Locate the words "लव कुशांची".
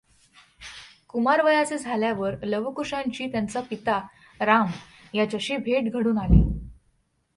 2.43-3.27